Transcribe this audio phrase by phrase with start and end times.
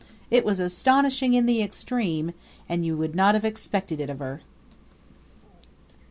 [0.31, 2.33] It was astonishing in the extreme,
[2.67, 4.41] and you would not have expected it of her.